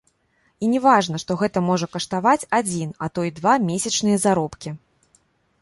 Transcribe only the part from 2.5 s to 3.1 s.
адзін,